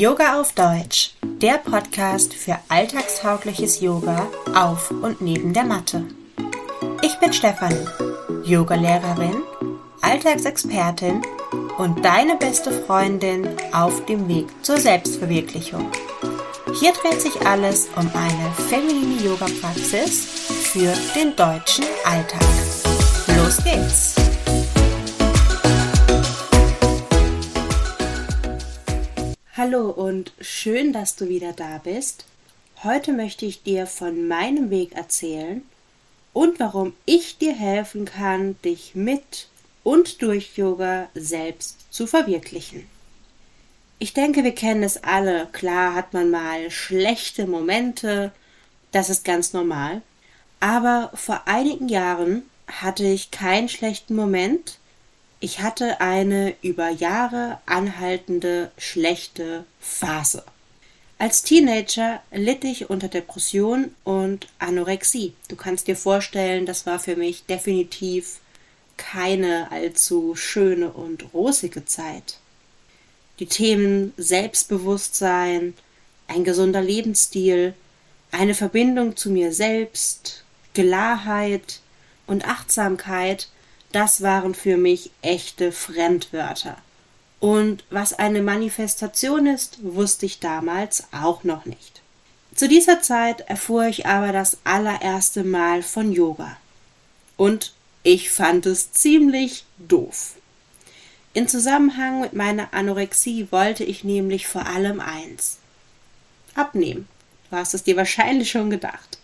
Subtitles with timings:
[0.00, 6.06] Yoga auf Deutsch, der Podcast für alltagstaugliches Yoga auf und neben der Matte.
[7.02, 7.86] Ich bin Stefanie,
[8.42, 9.42] Yogalehrerin,
[10.00, 11.20] Alltagsexpertin
[11.76, 15.92] und deine beste Freundin auf dem Weg zur Selbstverwirklichung.
[16.80, 20.24] Hier dreht sich alles um eine feminine Yoga-Praxis
[20.72, 22.40] für den deutschen Alltag.
[23.36, 24.19] Los geht's!
[29.62, 32.24] Hallo und schön, dass du wieder da bist.
[32.82, 35.60] Heute möchte ich dir von meinem Weg erzählen
[36.32, 39.48] und warum ich dir helfen kann, dich mit
[39.82, 42.86] und durch Yoga selbst zu verwirklichen.
[43.98, 45.46] Ich denke, wir kennen es alle.
[45.52, 48.32] Klar hat man mal schlechte Momente,
[48.92, 50.00] das ist ganz normal.
[50.60, 54.78] Aber vor einigen Jahren hatte ich keinen schlechten Moment,
[55.40, 60.44] ich hatte eine über Jahre anhaltende schlechte Phase.
[61.18, 65.34] Als Teenager litt ich unter Depression und Anorexie.
[65.48, 68.38] Du kannst dir vorstellen, das war für mich definitiv
[68.96, 72.38] keine allzu schöne und rosige Zeit.
[73.38, 75.74] Die Themen Selbstbewusstsein,
[76.28, 77.74] ein gesunder Lebensstil,
[78.30, 81.80] eine Verbindung zu mir selbst, Klarheit
[82.26, 83.48] und Achtsamkeit
[83.92, 86.76] das waren für mich echte Fremdwörter.
[87.40, 92.02] Und was eine Manifestation ist, wusste ich damals auch noch nicht.
[92.54, 96.56] Zu dieser Zeit erfuhr ich aber das allererste Mal von Yoga.
[97.36, 100.34] Und ich fand es ziemlich doof.
[101.32, 105.58] In Zusammenhang mit meiner Anorexie wollte ich nämlich vor allem eins.
[106.54, 107.08] Abnehmen.
[107.48, 109.19] Du hast es dir wahrscheinlich schon gedacht.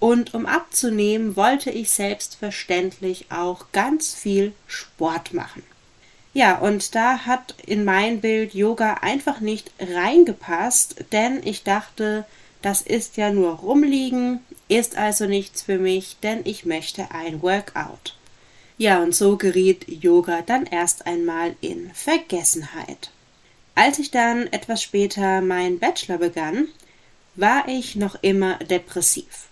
[0.00, 5.62] Und um abzunehmen, wollte ich selbstverständlich auch ganz viel Sport machen.
[6.32, 12.24] Ja, und da hat in mein Bild Yoga einfach nicht reingepasst, denn ich dachte,
[12.62, 18.16] das ist ja nur rumliegen, ist also nichts für mich, denn ich möchte ein Workout.
[18.78, 23.10] Ja, und so geriet Yoga dann erst einmal in Vergessenheit.
[23.74, 26.68] Als ich dann etwas später meinen Bachelor begann,
[27.34, 29.49] war ich noch immer depressiv.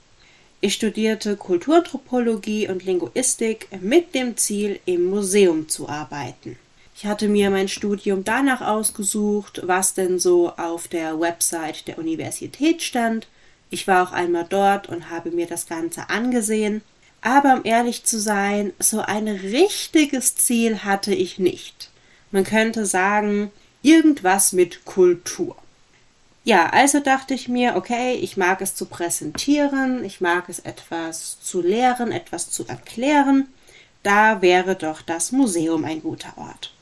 [0.61, 6.59] Ich studierte Kulturanthropologie und Linguistik mit dem Ziel, im Museum zu arbeiten.
[6.97, 12.83] Ich hatte mir mein Studium danach ausgesucht, was denn so auf der Website der Universität
[12.83, 13.29] stand.
[13.71, 16.83] Ich war auch einmal dort und habe mir das Ganze angesehen.
[17.21, 21.91] Aber um ehrlich zu sein, so ein richtiges Ziel hatte ich nicht.
[22.33, 23.53] Man könnte sagen,
[23.83, 25.57] irgendwas mit Kultur.
[26.49, 31.39] Ja, also dachte ich mir, okay, ich mag es zu präsentieren, ich mag es etwas
[31.43, 33.49] zu lehren, etwas zu erklären.
[34.03, 36.73] Da wäre doch das Museum ein guter Ort.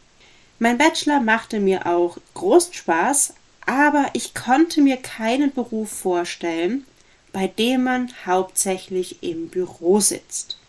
[0.60, 3.34] Mein Bachelor machte mir auch großen Spaß,
[3.66, 6.86] aber ich konnte mir keinen Beruf vorstellen,
[7.32, 10.60] bei dem man hauptsächlich im Büro sitzt.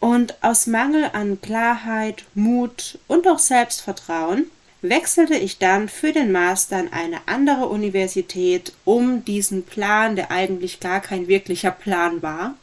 [0.00, 4.50] Und aus Mangel an Klarheit, Mut und auch Selbstvertrauen
[4.82, 10.80] wechselte ich dann für den Master an eine andere Universität, um diesen Plan, der eigentlich
[10.80, 12.54] gar kein wirklicher Plan war,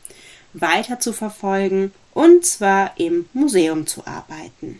[0.53, 4.79] weiter zu verfolgen und zwar im Museum zu arbeiten.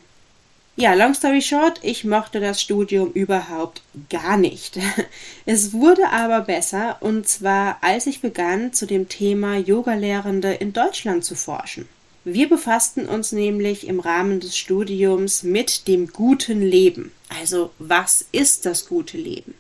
[0.79, 4.77] Ja, long story short, ich mochte das Studium überhaupt gar nicht.
[5.45, 11.25] Es wurde aber besser und zwar als ich begann, zu dem Thema Yogalehrende in Deutschland
[11.25, 11.89] zu forschen.
[12.29, 17.13] Wir befassten uns nämlich im Rahmen des Studiums mit dem guten Leben.
[17.29, 19.53] Also was ist das gute Leben?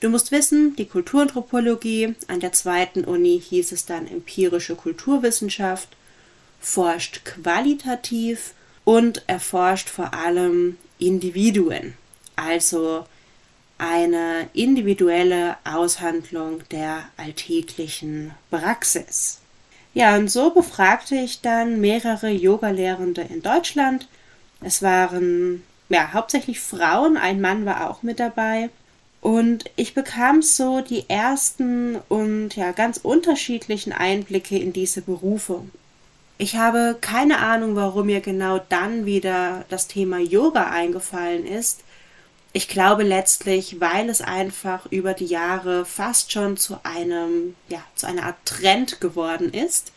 [0.00, 5.96] Du musst wissen, die Kulturanthropologie an der zweiten Uni hieß es dann empirische Kulturwissenschaft,
[6.60, 8.52] forscht qualitativ
[8.84, 11.94] und erforscht vor allem Individuen,
[12.36, 13.06] also
[13.78, 19.38] eine individuelle Aushandlung der alltäglichen Praxis.
[19.94, 24.08] Ja, und so befragte ich dann mehrere Yoga-Lehrende in Deutschland.
[24.60, 28.70] Es waren ja hauptsächlich Frauen, ein Mann war auch mit dabei.
[29.20, 35.62] Und ich bekam so die ersten und ja ganz unterschiedlichen Einblicke in diese Berufe.
[36.38, 41.83] Ich habe keine Ahnung, warum mir genau dann wieder das Thema Yoga eingefallen ist.
[42.56, 48.06] Ich glaube letztlich, weil es einfach über die Jahre fast schon zu einem, ja, zu
[48.06, 49.90] einer Art Trend geworden ist.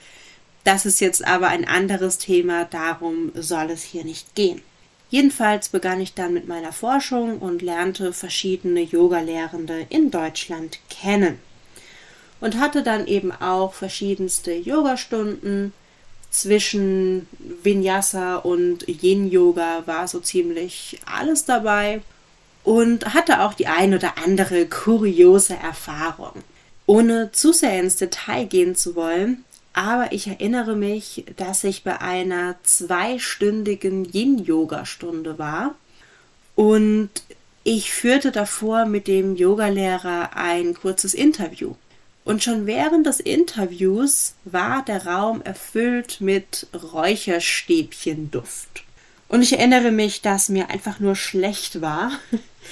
[0.64, 4.64] Das ist jetzt aber ein anderes Thema, darum soll es hier nicht gehen.
[5.12, 11.38] Jedenfalls begann ich dann mit meiner Forschung und lernte verschiedene Yoga-Lehrende in Deutschland kennen.
[12.42, 15.74] Und hatte dann eben auch verschiedenste Yogastunden.
[16.32, 17.28] Zwischen
[17.62, 22.02] Vinyasa und Yin Yoga war so ziemlich alles dabei.
[22.68, 26.34] Und hatte auch die ein oder andere kuriose Erfahrung.
[26.86, 32.02] Ohne zu sehr ins Detail gehen zu wollen, aber ich erinnere mich, dass ich bei
[32.02, 35.76] einer zweistündigen Yin-Yoga-Stunde war
[36.56, 37.10] und
[37.64, 41.76] ich führte davor mit dem Yogalehrer ein kurzes Interview.
[42.26, 48.84] Und schon während des Interviews war der Raum erfüllt mit Räucherstäbchenduft.
[49.28, 52.12] Und ich erinnere mich, dass mir einfach nur schlecht war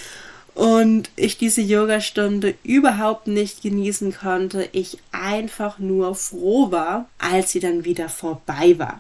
[0.54, 4.70] und ich diese Yogastunde überhaupt nicht genießen konnte.
[4.72, 9.00] Ich einfach nur froh war, als sie dann wieder vorbei war.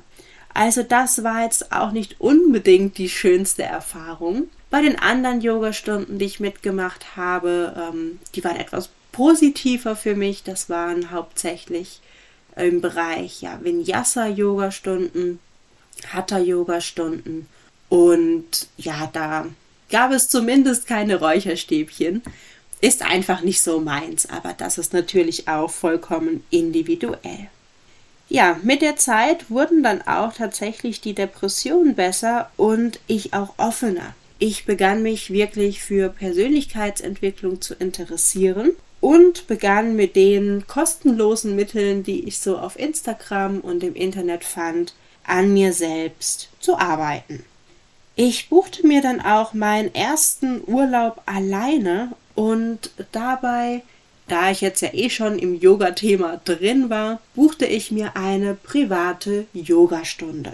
[0.53, 4.47] Also das war jetzt auch nicht unbedingt die schönste Erfahrung.
[4.69, 10.43] Bei den anderen Yogastunden, die ich mitgemacht habe, ähm, die waren etwas positiver für mich.
[10.43, 12.01] Das waren hauptsächlich
[12.55, 15.39] im Bereich ja, Vinyasa-Yogastunden,
[16.11, 17.47] Hatha-Yogastunden
[17.89, 19.47] und ja, da
[19.89, 22.23] gab es zumindest keine Räucherstäbchen.
[22.81, 27.47] Ist einfach nicht so meins, aber das ist natürlich auch vollkommen individuell.
[28.27, 34.15] Ja, mit der Zeit wurden dann auch tatsächlich die Depressionen besser und ich auch offener.
[34.39, 42.27] Ich begann mich wirklich für Persönlichkeitsentwicklung zu interessieren und begann mit den kostenlosen Mitteln, die
[42.27, 44.93] ich so auf Instagram und im Internet fand,
[45.27, 47.43] an mir selbst zu arbeiten.
[48.15, 53.83] Ich buchte mir dann auch meinen ersten Urlaub alleine und dabei,
[54.27, 59.45] da ich jetzt ja eh schon im Yoga-Thema drin war, buchte ich mir eine private
[59.53, 60.53] Yogastunde.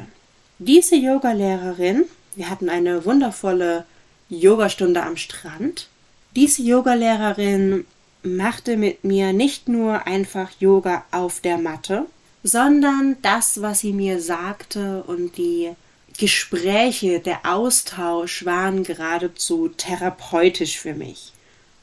[0.58, 3.86] Diese Yogalehrerin, wir hatten eine wundervolle
[4.30, 5.88] Yogastunde am Strand.
[6.36, 7.86] Diese Yogalehrerin
[8.24, 12.06] machte mit mir nicht nur einfach Yoga auf der Matte,
[12.44, 15.72] sondern das, was sie mir sagte und die
[16.18, 21.34] Gespräche, der Austausch waren geradezu therapeutisch für mich.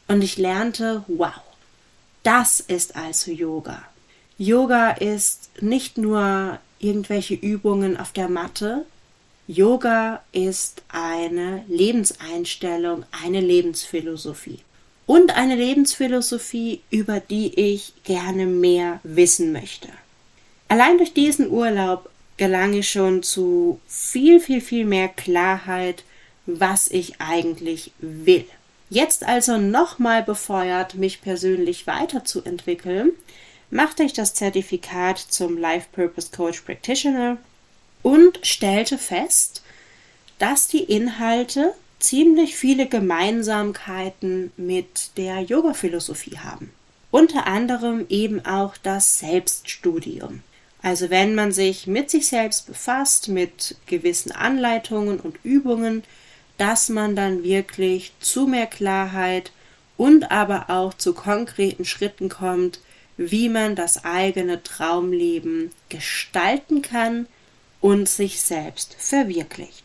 [0.07, 1.33] Und ich lernte, wow,
[2.23, 3.83] das ist also Yoga.
[4.37, 8.85] Yoga ist nicht nur irgendwelche Übungen auf der Matte.
[9.47, 14.61] Yoga ist eine Lebenseinstellung, eine Lebensphilosophie.
[15.07, 19.89] Und eine Lebensphilosophie, über die ich gerne mehr wissen möchte.
[20.69, 26.05] Allein durch diesen Urlaub gelang ich schon zu viel, viel, viel mehr Klarheit,
[26.47, 28.45] was ich eigentlich will.
[28.91, 33.13] Jetzt also nochmal befeuert, mich persönlich weiterzuentwickeln,
[33.71, 37.37] machte ich das Zertifikat zum Life Purpose Coach Practitioner
[38.03, 39.63] und stellte fest,
[40.39, 46.73] dass die Inhalte ziemlich viele Gemeinsamkeiten mit der Yoga-Philosophie haben.
[47.11, 50.43] Unter anderem eben auch das Selbststudium.
[50.83, 56.05] Also wenn man sich mit sich selbst befasst, mit gewissen Anleitungen und Übungen,
[56.57, 59.53] dass man dann wirklich zu mehr Klarheit
[59.97, 62.81] und aber auch zu konkreten Schritten kommt,
[63.17, 67.27] wie man das eigene Traumleben gestalten kann
[67.81, 69.83] und sich selbst verwirklicht.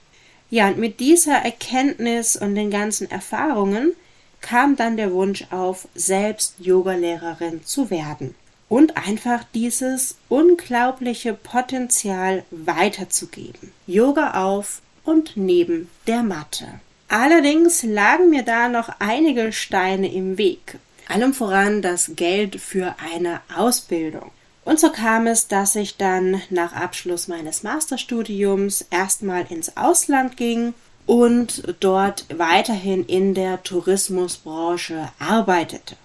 [0.52, 3.94] Ja, und mit dieser Erkenntnis und den ganzen Erfahrungen
[4.42, 8.36] kam dann der Wunsch auf, selbst Yogalehrerin zu werden
[8.74, 13.72] und einfach dieses unglaubliche Potenzial weiterzugeben.
[13.86, 16.66] Yoga auf und neben der Matte.
[17.08, 20.80] Allerdings lagen mir da noch einige Steine im Weg.
[21.08, 24.32] Allem voran das Geld für eine Ausbildung.
[24.66, 30.74] Und so kam es, dass ich dann nach Abschluss meines Masterstudiums erstmal ins Ausland ging
[31.06, 35.96] und dort weiterhin in der Tourismusbranche arbeitete.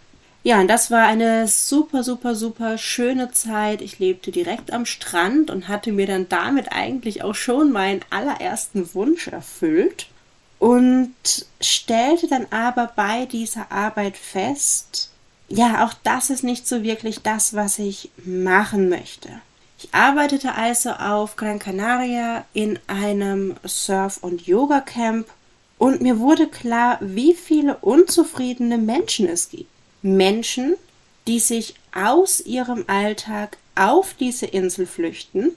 [0.44, 3.82] Ja, und das war eine super, super, super schöne Zeit.
[3.82, 8.94] Ich lebte direkt am Strand und hatte mir dann damit eigentlich auch schon meinen allerersten
[8.94, 10.06] Wunsch erfüllt
[10.58, 11.14] und
[11.60, 15.10] stellte dann aber bei dieser Arbeit fest,
[15.48, 19.28] ja, auch das ist nicht so wirklich das, was ich machen möchte.
[19.78, 25.26] Ich arbeitete also auf Gran Canaria in einem Surf- und Yoga-Camp
[25.78, 29.70] und mir wurde klar, wie viele unzufriedene Menschen es gibt.
[30.02, 30.76] Menschen,
[31.26, 35.56] die sich aus ihrem Alltag auf diese Insel flüchten,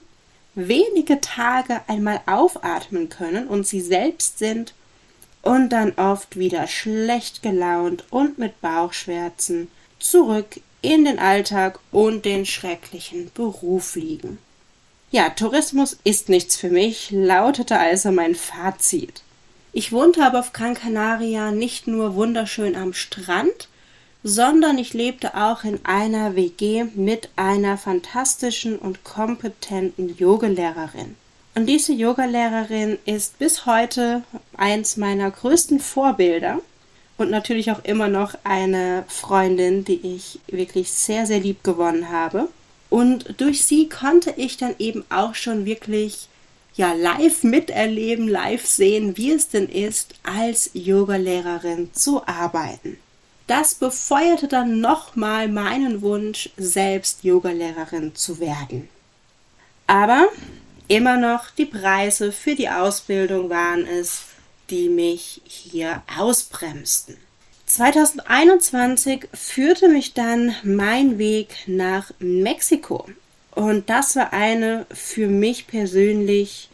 [0.54, 4.74] wenige Tage einmal aufatmen können und sie selbst sind
[5.40, 9.68] und dann oft wieder schlecht gelaunt und mit Bauchschmerzen
[9.98, 14.38] zurück in den Alltag und den schrecklichen Beruf liegen.
[15.10, 19.22] Ja, Tourismus ist nichts für mich, lautete also mein Fazit.
[19.72, 23.68] Ich wohnte aber auf Gran Canaria nicht nur wunderschön am Strand,
[24.24, 31.16] sondern ich lebte auch in einer WG mit einer fantastischen und kompetenten Yogalehrerin.
[31.54, 34.22] Und diese Yogalehrerin ist bis heute
[34.56, 36.60] eins meiner größten Vorbilder.
[37.18, 42.48] und natürlich auch immer noch eine Freundin, die ich wirklich sehr, sehr lieb gewonnen habe.
[42.90, 46.28] Und durch sie konnte ich dann eben auch schon wirklich
[46.74, 52.98] ja live miterleben, live sehen, wie es denn ist, als Yogalehrerin zu arbeiten.
[53.54, 58.88] Das befeuerte dann nochmal meinen Wunsch, selbst Yogalehrerin zu werden.
[59.86, 60.28] Aber
[60.88, 64.22] immer noch die Preise für die Ausbildung waren es,
[64.70, 67.18] die mich hier ausbremsten.
[67.66, 73.06] 2021 führte mich dann mein Weg nach Mexiko.
[73.50, 76.70] Und das war eine für mich persönlich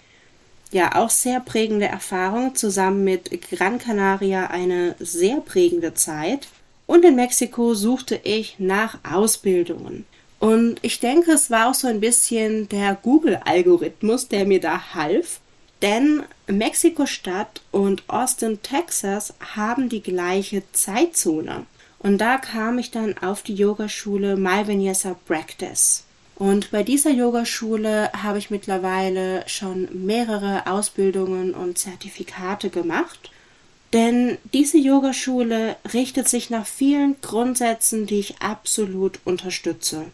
[0.71, 6.47] ja auch sehr prägende Erfahrung, zusammen mit Gran Canaria eine sehr prägende Zeit.
[6.89, 10.07] Und in Mexiko suchte ich nach Ausbildungen.
[10.41, 15.41] Und ich denke, es war auch so ein bisschen der Google-Algorithmus, der mir da half.
[15.83, 21.67] Denn Mexiko-Stadt und Austin, Texas haben die gleiche Zeitzone.
[21.99, 26.05] Und da kam ich dann auf die Yogaschule Malvinyesa Practice.
[26.37, 33.31] Und bei dieser Yogaschule habe ich mittlerweile schon mehrere Ausbildungen und Zertifikate gemacht.
[33.93, 40.05] Denn diese Yogaschule richtet sich nach vielen Grundsätzen, die ich absolut unterstütze.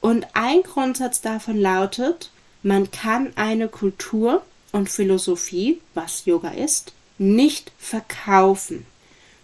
[0.00, 2.30] Und ein Grundsatz davon lautet,
[2.62, 8.86] man kann eine Kultur und Philosophie, was Yoga ist, nicht verkaufen.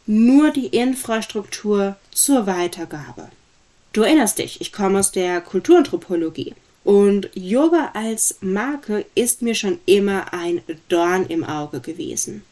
[0.07, 3.31] Nur die Infrastruktur zur Weitergabe.
[3.93, 6.55] Du erinnerst dich, ich komme aus der Kulturanthropologie.
[6.83, 12.43] Und Yoga als Marke ist mir schon immer ein Dorn im Auge gewesen.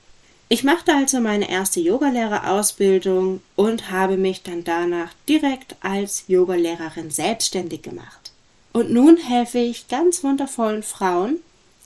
[0.53, 7.81] Ich machte also meine erste Yogalehrerausbildung und habe mich dann danach direkt als Yogalehrerin selbstständig
[7.81, 8.33] gemacht.
[8.75, 11.39] Und nun helfe ich ganz wundervollen Frauen,